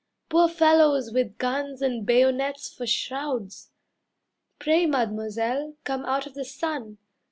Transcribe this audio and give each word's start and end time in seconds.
Poor 0.29 0.49
fellows 0.49 1.13
with 1.13 1.37
guns 1.37 1.79
and 1.79 2.07
bayonets 2.07 2.73
for 2.73 2.87
shrouds! 2.87 3.69
Pray, 4.57 4.87
Mademoiselle, 4.87 5.75
come 5.83 6.05
out 6.05 6.25
of 6.25 6.33
the 6.33 6.43
sun. 6.43 6.97